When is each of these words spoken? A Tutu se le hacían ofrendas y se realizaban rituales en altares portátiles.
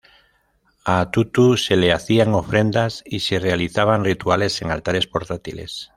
A 0.83 1.11
Tutu 1.11 1.57
se 1.57 1.75
le 1.75 1.93
hacían 1.93 2.33
ofrendas 2.33 3.03
y 3.05 3.19
se 3.19 3.37
realizaban 3.37 4.03
rituales 4.03 4.63
en 4.63 4.71
altares 4.71 5.05
portátiles. 5.05 5.89